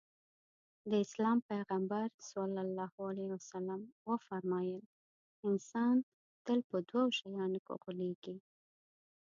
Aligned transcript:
د 0.89 0.91
اسلام 1.05 1.37
پيغمبر 1.51 2.07
ص 2.29 2.31
وفرمايل 4.09 4.81
انسان 5.49 5.95
تل 6.45 6.59
په 6.69 6.77
دوو 6.89 7.03
شيانو 7.19 7.59
کې 7.65 7.73
غولېږي. 7.81 8.35